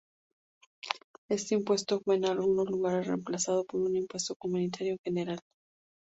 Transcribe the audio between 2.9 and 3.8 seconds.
reemplazado